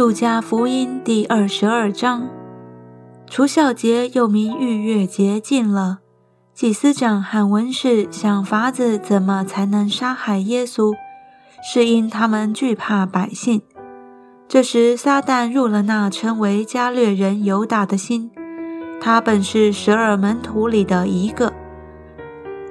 [0.00, 2.26] 路加福音第二十二章，
[3.26, 5.98] 除孝节又名逾越节近了，
[6.54, 10.94] 祭司长和文士想法子怎么才能杀害耶稣，
[11.62, 13.60] 是因他们惧怕百姓。
[14.48, 18.30] 这时，撒旦入了那称为加略人犹大的心，
[19.02, 21.52] 他本是十二门徒里的一个。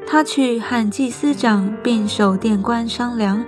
[0.07, 3.45] 他去和祭司长并守殿官商量，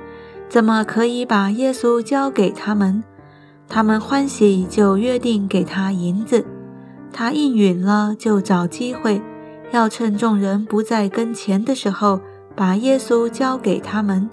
[0.48, 3.04] 怎么可以把耶稣交给他们。
[3.74, 6.46] 他们欢喜，就约定给他银子。
[7.14, 9.22] 他应允了，就找机会，
[9.72, 12.20] 要趁众人不在跟前的时候，
[12.54, 14.30] 把耶稣交给他们。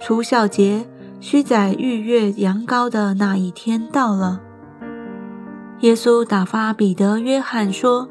[0.00, 0.84] 除孝节，
[1.20, 4.40] 须在逾越羊羔的那一天到了。
[5.82, 8.08] 耶稣打发彼得、约翰说：“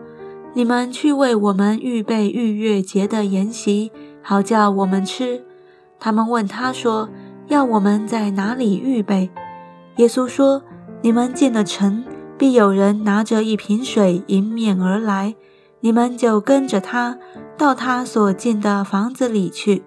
[0.56, 5.44] 你们去为我们预备逾越节的筵席，好叫我们吃。”
[6.00, 7.10] 他们问他说
[7.50, 9.30] ：“要我们在哪里预备？”
[10.00, 10.64] 耶稣说
[11.04, 12.06] ：“你们进了城，
[12.38, 15.36] 必有人拿着一瓶水迎面而来，
[15.82, 17.18] 你们就跟着他，
[17.58, 19.84] 到他所进的房子里去，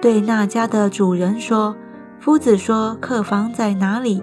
[0.00, 1.74] 对那家的主人说
[2.20, 4.22] ：‘夫子说，客房在哪里？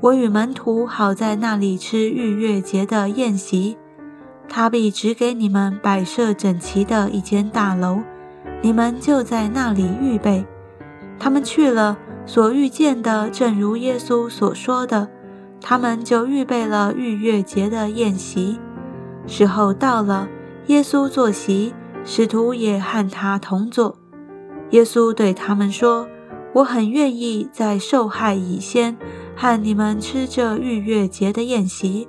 [0.00, 3.78] 我与门徒好在那里吃逾越节的宴席。
[4.48, 8.00] 他必指给你们摆设整齐的一间大楼，
[8.60, 10.44] 你们就在那里预备。’
[11.20, 15.08] 他们去了。”所遇见的，正如耶稣所说的，
[15.60, 18.60] 他们就预备了逾越节的宴席。
[19.26, 20.28] 时候到了，
[20.66, 23.96] 耶稣坐席，使徒也和他同坐。
[24.70, 26.08] 耶稣对他们说
[26.54, 28.96] ：“我很愿意在受害以先，
[29.36, 32.08] 和你们吃这逾越节的宴席。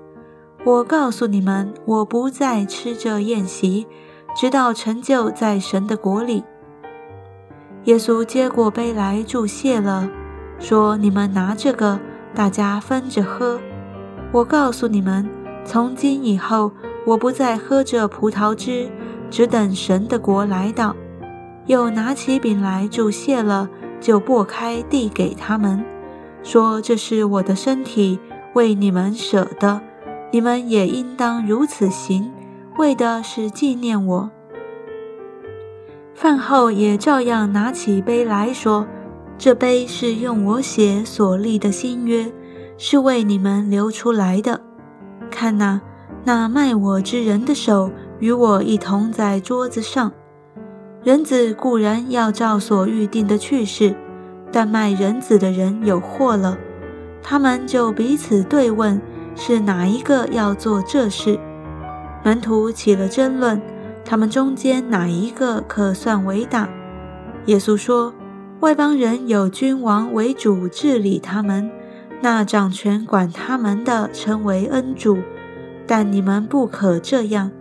[0.64, 3.86] 我告诉你们，我不再吃这宴席，
[4.36, 6.44] 直到成就在神的国里。”
[7.86, 10.09] 耶稣接过杯来注谢了，
[10.58, 12.00] 说：“你们拿这个，
[12.34, 13.59] 大家分着喝。
[14.31, 15.30] 我告诉你们，
[15.66, 16.72] 从今以后，
[17.06, 18.90] 我不再喝这葡萄汁，
[19.30, 20.96] 只等神的国来到。”
[21.68, 23.69] 又拿起饼来注谢了，
[24.00, 25.84] 就擘开递给他们，
[26.41, 28.18] 说：“这是我的身体，
[28.53, 29.81] 为你们舍的，
[30.31, 32.31] 你们也应当如此行，
[32.78, 34.31] 为的是纪念我。”
[36.13, 38.88] 饭后也照样拿起杯来说
[39.38, 42.31] ：“这杯是用我血所立的新约，
[42.78, 44.62] 是为你们流出来的。
[45.31, 45.81] 看哪，
[46.24, 50.12] 那卖我之人的手与我一同在桌子上。
[51.03, 53.95] 人子固然要照所预定的去世，
[54.51, 56.57] 但卖人子的人有祸了。
[57.22, 59.01] 他们就彼此对问，
[59.35, 61.40] 是哪一个要做这事？
[62.24, 63.59] 门徒起了争论。”
[64.06, 66.68] 他们中间哪一个可算为大？
[67.46, 68.14] 耶稣说
[68.62, 71.69] ：“外邦人有君王为主治理他们，
[72.22, 75.18] 那掌权管他们的称为恩主。
[75.86, 77.52] 但你们不可这样。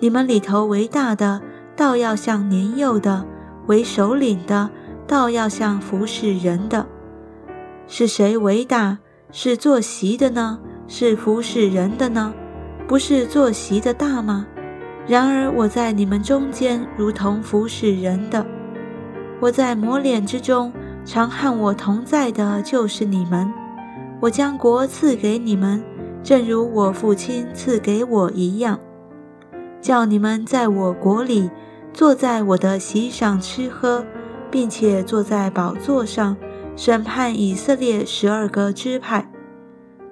[0.00, 1.40] 你们里头为大的，
[1.76, 3.24] 倒要像年幼的；
[3.66, 4.70] 为首领的，
[5.06, 6.86] 倒要像服侍人的。
[7.86, 8.98] 是谁为大？
[9.30, 10.58] 是坐席的呢？
[10.88, 12.32] 是服侍人的呢？
[12.88, 14.46] 不是坐席的大吗？”
[15.10, 18.46] 然而我在你们中间如同服侍人的，
[19.40, 20.72] 我在磨练之中
[21.04, 23.52] 常和我同在的，就是你们。
[24.20, 25.82] 我将国赐给你们，
[26.22, 28.78] 正如我父亲赐给我一样，
[29.80, 31.50] 叫你们在我国里
[31.92, 34.06] 坐在我的席上吃喝，
[34.48, 36.36] 并且坐在宝座上
[36.76, 39.28] 审判以色列十二个支派。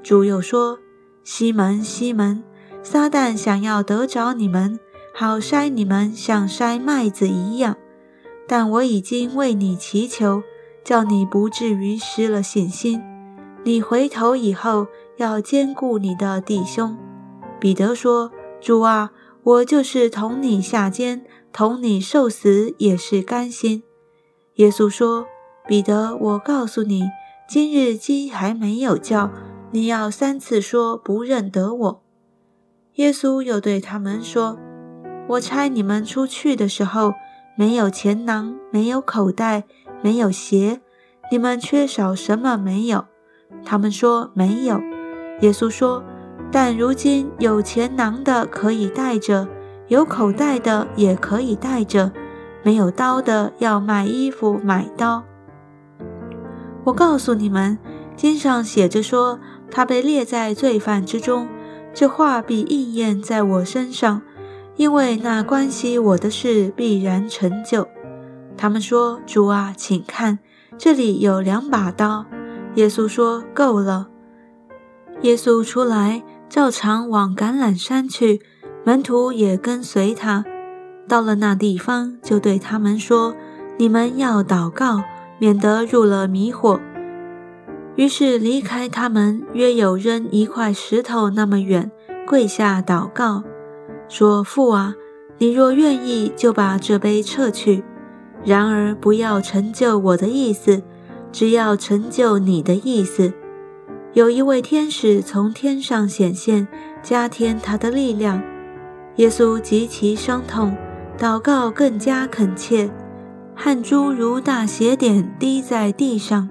[0.03, 0.81] 主又说
[1.23, 2.43] ：“西门，西门，
[2.83, 4.81] 撒旦想要得着你们。”
[5.21, 7.77] 好筛你们像筛麦子一样，
[8.47, 10.45] 但我已经为你祈求，
[10.85, 13.03] 叫你不至于失了信心。
[13.65, 14.87] 你回头以后
[15.17, 16.97] 要兼顾你的弟兄。
[17.59, 18.31] 彼得说
[18.63, 19.11] ：“主啊，
[19.43, 23.83] 我就是同你下监，同你受死也是甘心。”
[24.55, 25.27] 耶稣说
[25.67, 27.03] ：“彼得，我告诉你，
[27.49, 29.33] 今日鸡还没有叫，
[29.73, 32.03] 你要三次说不认得我。”
[32.95, 34.61] 耶稣又对他们说。
[35.29, 37.13] 我差你们出去的时候，
[37.55, 39.65] 没有钱囊，没有口袋，
[40.01, 40.81] 没有鞋，
[41.31, 43.05] 你们缺少什么没有？
[43.63, 44.81] 他们说没有。
[45.41, 46.03] 耶稣说
[46.51, 49.47] ：“但如今有钱囊的可以带着，
[49.89, 52.11] 有口袋的也可以带着，
[52.63, 55.25] 没有刀的要卖衣服买刀。”
[56.85, 57.79] 我告诉你们，
[58.17, 59.39] 经上写着说，
[59.71, 61.47] 他被列在罪犯之中，
[61.93, 64.23] 这话必应验在我身上。
[64.79, 67.87] 因为那关系我的事必然成就。
[68.57, 70.39] 他们说：“主啊，请看，
[70.79, 72.25] 这里有两把刀。”
[72.77, 74.09] 耶稣说：“够了。”
[75.23, 78.41] 耶稣出来，照常往橄榄山去，
[78.85, 80.45] 门徒也跟随他。
[81.09, 83.35] 到了那地方，就对他们说
[83.79, 85.03] ：“你们要祷告，
[85.41, 86.79] 免得入了迷惑。”
[87.97, 91.91] 于是离开他们，约有扔一块石头那么远，
[92.25, 93.43] 跪下祷告，
[94.09, 94.95] 说：“父啊，
[95.39, 97.83] 你若愿意，就把这杯撤去；
[98.45, 100.83] 然而不要成就我的意思，
[101.31, 103.33] 只要成就你的意思。”
[104.15, 106.67] 有一位天使从天上显现，
[107.03, 108.43] 加添他的力量。
[109.17, 110.75] 耶稣极其伤痛，
[111.19, 112.91] 祷告更加恳切，
[113.55, 116.49] 汗珠如大血点滴在地上。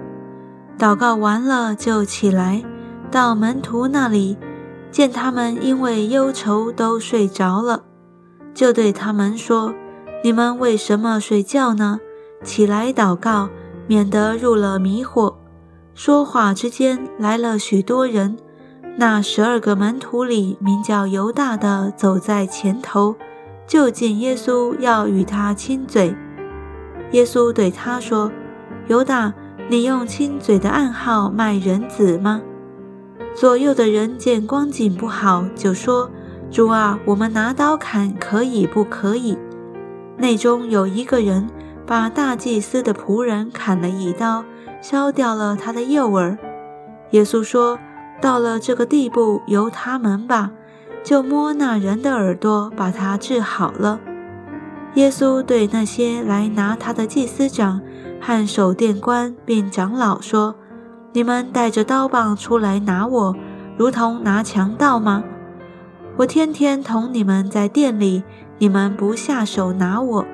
[0.78, 2.64] 祷告完了，就起来
[3.10, 4.38] 到门徒那里，
[4.98, 7.84] 见他们因为忧愁都睡着了，
[8.56, 9.72] 就对他们说
[10.26, 12.00] ：“你们为什么睡觉呢？
[12.44, 13.48] 起来祷告，
[13.86, 15.36] 免得入了迷惑。”
[15.94, 18.38] 说话之间，来了许多人。
[18.98, 23.16] 那十二个门徒里，名叫犹大的走在前头，
[23.68, 26.16] 就近耶稣要与他亲嘴。
[27.12, 28.32] 耶稣对他说
[28.90, 29.32] ：“犹大，
[29.70, 32.42] 你用亲嘴的暗号卖人子吗？”
[33.38, 36.10] 左右的人见光景不好，就说
[36.50, 39.38] ：“主啊，我们拿刀砍可以不可以？”
[40.18, 41.48] 内中有一个人
[41.86, 44.44] 把大祭司的仆人砍了一刀。
[44.82, 46.38] 削掉了他的右耳。
[47.12, 47.78] 耶稣说
[48.22, 50.52] ：“到了这个地步，由他们吧。”
[51.04, 54.00] 就摸那人的耳朵，把他治好了。
[54.96, 57.82] 耶稣对那些来拿他的祭司长
[58.20, 60.56] 和守殿官并长老说
[61.14, 63.36] ：“你们带着刀棒出来拿我，
[63.78, 65.24] 如同拿强盗吗？
[66.18, 68.24] 我天天同你们在店里，
[68.58, 70.26] 你们不下手拿我，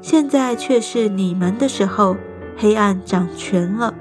[0.00, 2.16] 现在却是你们的时候。”
[2.58, 3.94] 黑暗掌权了。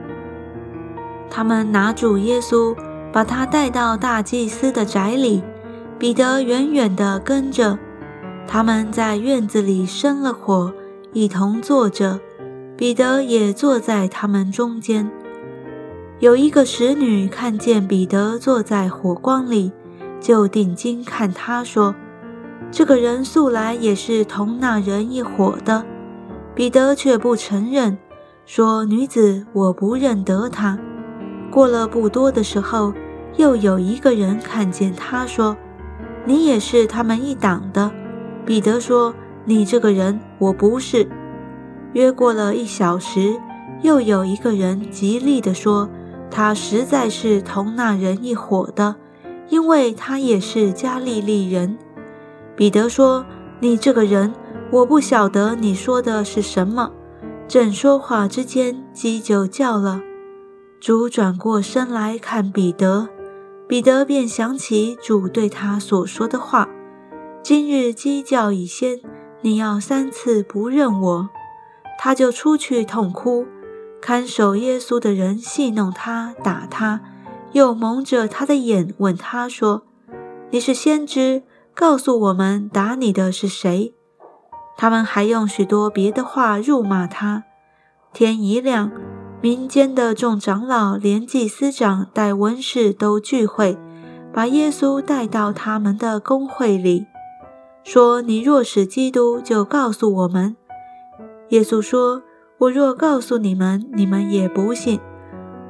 [1.30, 2.76] 他们拿住耶稣，
[3.14, 5.42] 把他带到大祭司的宅里。
[5.98, 7.80] 彼得远远地跟着。
[8.46, 10.74] 他们在院子里生了火，
[11.14, 12.20] 一同坐着。
[12.76, 15.10] 彼得也坐在他们中间。
[16.20, 19.72] 有一个使女看见彼得坐在火光里，
[20.20, 21.96] 就定睛看他，说
[22.70, 25.86] ：“这个人素来也是同那人一伙的。”
[26.54, 27.98] 彼得却不承认。
[28.46, 30.78] 说：“女子，我不认得他。”
[31.50, 32.94] 过了不多的时候，
[33.38, 35.56] 又有一个人看见他，说
[36.26, 37.90] ：“你也是他们一党的。”
[38.46, 39.14] 彼得说
[39.46, 41.08] ：“你这个人，我不是。”
[41.94, 43.40] 约过了一小时，
[43.84, 45.90] 又有一个人极力地说
[46.32, 48.96] ：“他实在是同那人一伙的，
[49.50, 51.78] 因为他也是加利利人。”
[52.56, 53.26] 彼得说
[53.62, 54.34] ：“你这个人，
[54.72, 56.92] 我不晓得你说的是什么。”
[57.48, 60.02] 正说话之间，鸡就叫了。
[60.80, 63.10] 主转过身来看彼得，
[63.68, 66.70] 彼得便想起主对他所说的话
[67.42, 69.00] ：“今日鸡叫已先，
[69.42, 71.30] 你要三次不认我。”
[71.98, 73.46] 他就出去痛哭。
[74.02, 77.02] 看守耶稣的人戏弄他，打他，
[77.52, 79.84] 又蒙着他的眼，问他说
[80.52, 81.44] ：“你是先知，
[81.74, 83.94] 告诉我们打你的是谁？”
[84.78, 87.44] 他们还用许多别的话辱骂他。
[88.14, 88.92] 天一亮，
[89.42, 93.78] 民间的众长老连祭司长带文士都聚会，
[94.34, 97.06] 把耶稣带到他们的公会里，
[97.84, 100.56] 说：“你若是基督，就告诉我们。”
[101.50, 102.24] 耶稣说
[102.60, 105.00] ：“我若告诉你们，你们也不信；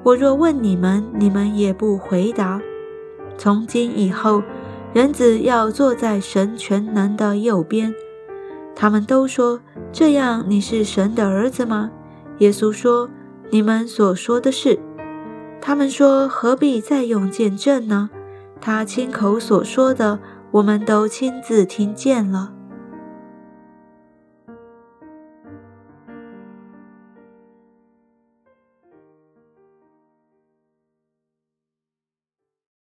[0.03, 2.59] 我若问你们，你们也不回答。
[3.37, 4.41] 从今以后，
[4.91, 7.93] 人子要坐在神全能的右边。”
[8.75, 9.61] 他们都说
[9.93, 11.91] ：“这样，你是神的儿子吗？”
[12.39, 13.07] 耶稣说
[13.51, 14.79] ：“你们所说的是。”
[15.61, 18.09] 他们说：“何必再用见证呢？
[18.59, 20.17] 他亲口所说的，
[20.49, 22.53] 我们都亲自听见了。”